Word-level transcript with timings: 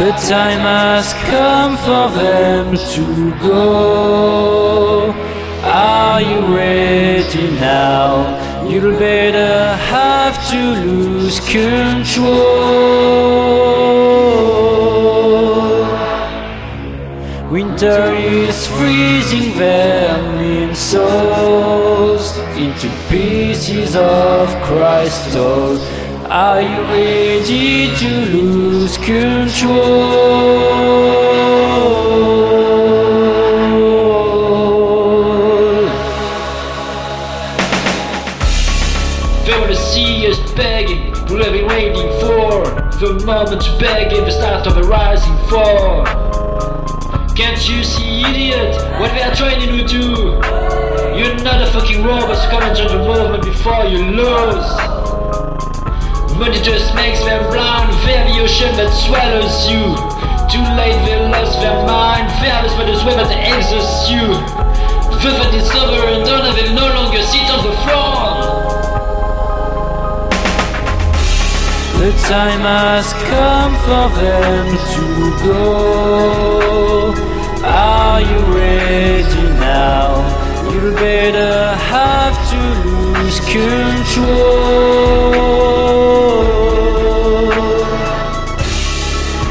The 0.00 0.12
time 0.12 0.60
has 0.60 1.12
come 1.28 1.76
for 1.76 2.08
them 2.16 2.74
to 2.74 3.38
go. 3.46 5.12
Are 5.62 6.22
you 6.22 6.56
ready 6.56 7.50
now? 7.60 8.66
You'll 8.66 8.98
better 8.98 9.76
have 9.76 10.48
to 10.52 10.56
lose 10.86 11.38
control. 11.40 12.30
Winter 17.50 18.14
is 18.14 18.66
freezing 18.68 19.52
vermin 19.52 20.74
souls 20.74 22.38
into 22.56 22.88
pieces 23.10 23.94
of 23.96 24.48
crystal. 24.62 25.76
Are 26.32 26.62
you 26.62 26.82
ready 26.82 27.92
to 27.96 28.08
lose 28.30 28.96
control? 28.98 29.80
Wanna 39.48 39.74
see 39.74 40.28
us 40.28 40.38
begging, 40.52 41.10
we'll 41.28 41.42
have 41.42 41.68
waiting 41.68 42.08
for 42.20 42.62
the 43.00 43.20
moment 43.26 43.62
to 43.62 43.76
beg 43.80 44.12
at 44.12 44.24
the 44.24 44.30
start 44.30 44.68
of 44.68 44.76
a 44.76 44.82
rising 44.82 45.36
fall. 45.48 46.04
Can't 47.34 47.68
you 47.68 47.82
see, 47.82 48.22
idiot, 48.22 48.76
what 49.00 49.10
they 49.14 49.22
are 49.22 49.34
trying 49.34 49.58
to 49.58 49.84
do? 49.84 50.38
You're 51.18 51.42
not 51.42 51.60
a 51.60 51.66
fucking 51.72 52.04
robot, 52.04 52.36
so 52.36 52.50
come 52.50 52.62
and 52.62 52.76
join 52.76 52.86
the 52.86 53.04
movement 53.04 53.44
before 53.44 53.84
you 53.86 54.04
lose. 54.04 55.19
Money 56.40 56.56
just 56.62 56.94
makes 56.94 57.20
them 57.20 57.44
blind, 57.52 57.92
they're 58.08 58.24
the 58.24 58.40
ocean 58.40 58.74
that 58.80 58.88
swallows 59.04 59.68
you. 59.68 59.92
Too 60.48 60.64
late, 60.72 60.96
they 61.04 61.20
lost 61.28 61.60
their 61.60 61.84
mind, 61.84 62.32
fearless 62.40 62.72
by 62.72 62.88
the 62.88 62.96
swim 62.96 63.20
that 63.20 63.28
exhausts 63.28 64.08
you. 64.08 64.24
The 65.20 65.36
fight 65.36 65.52
is 65.52 65.68
over 65.68 66.00
and 66.08 66.24
and 66.24 66.56
they 66.56 66.72
no 66.72 66.88
longer 66.96 67.20
sit 67.20 67.44
on 67.52 67.60
the 67.60 67.76
throne. 67.84 68.40
The 72.00 72.10
time 72.24 72.64
has 72.64 73.12
come 73.28 73.76
for 73.84 74.08
them 74.16 74.64
to 74.96 75.04
go. 75.44 77.12
Are 77.68 78.22
you 78.22 78.38
ready 78.56 79.44
now? 79.60 80.24
You 80.72 80.96
better 80.96 81.76
have 81.76 82.32
to 82.48 82.60
lose 83.20 83.40
control. 83.40 85.29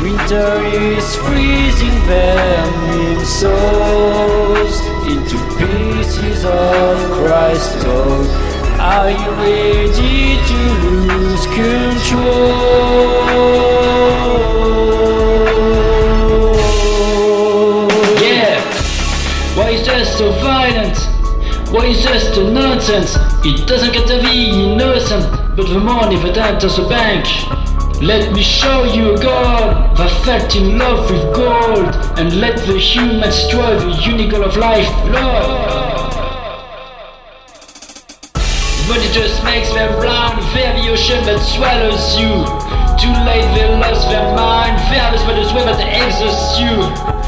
Winter 0.02 0.64
is 0.64 1.16
freezing 1.18 2.00
them 2.08 2.74
in 2.98 3.26
souls 3.26 4.80
into 5.06 5.38
pieces 5.58 6.46
of 6.46 6.98
crystal. 7.12 8.26
Are 8.80 9.12
you 9.12 9.30
ready 9.32 10.38
to 10.48 10.60
lose 10.88 11.46
control? 11.48 12.48
Yeah! 18.22 18.62
Why 19.58 19.72
is 19.72 19.86
that 19.86 20.08
so 20.18 20.32
violent? 20.40 20.98
Why 21.72 21.88
is 21.88 22.04
that 22.06 22.22
so 22.34 22.50
nonsense? 22.50 23.18
It 23.44 23.68
doesn't 23.68 23.92
get 23.92 24.08
to 24.08 24.22
be 24.22 24.72
innocent, 24.72 25.30
but 25.58 25.68
the 25.68 25.78
money 25.78 26.16
that 26.16 26.38
enters 26.38 26.78
the 26.78 26.88
bank. 26.88 27.69
Let 28.02 28.32
me 28.34 28.42
show 28.42 28.86
you 28.86 29.16
a 29.16 29.22
God 29.22 29.90
felt 30.30 30.56
in 30.56 30.78
love 30.78 31.10
with 31.10 31.36
gold, 31.36 31.90
and 32.20 32.40
let 32.40 32.56
the 32.68 32.78
humans 32.78 33.36
destroy 33.36 33.78
the 33.80 33.92
unicorn 34.04 34.44
of 34.44 34.56
life, 34.58 34.88
Lord. 35.06 36.14
Money 38.88 39.10
just 39.12 39.44
makes 39.44 39.70
them 39.74 39.92
blind, 40.00 40.38
fear 40.54 40.72
the 40.80 40.90
ocean 40.92 41.26
that 41.26 41.40
swallows 41.42 42.16
you. 42.16 42.32
Too 43.02 43.16
late, 43.26 43.50
they 43.56 43.68
lost 43.78 44.08
their 44.08 44.36
mind, 44.36 44.80
fearless 44.88 45.24
by 45.24 45.34
the 45.34 45.50
swim 45.50 45.66
that 45.66 45.82
exhausts 45.82 46.60
you. 46.60 47.19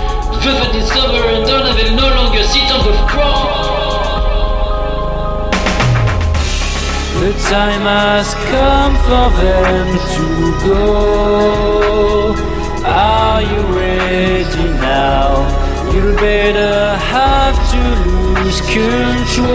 The 7.31 7.39
time 7.43 7.83
has 7.83 8.33
come 8.51 8.95
for 9.07 9.29
them 9.39 9.87
to 10.15 10.25
go. 10.67 12.35
Are 12.83 13.41
you 13.41 13.61
ready 13.73 14.67
now? 14.81 15.47
You 15.93 16.13
better 16.17 16.97
have 16.97 17.55
to 17.71 17.81
lose 18.11 18.59
control. 18.59 19.47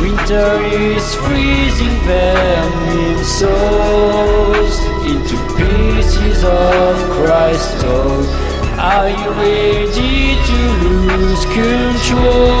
Winter 0.00 0.50
is 0.64 1.14
freezing 1.14 1.98
them 2.08 2.72
in 2.98 3.18
souls 3.24 4.80
into 5.06 5.36
pieces 5.56 6.42
of 6.42 6.96
crystal. 7.12 8.47
Are 8.80 9.08
you 9.10 9.30
ready 9.32 10.36
to 10.46 10.58
lose 10.86 11.44
control? 11.46 12.57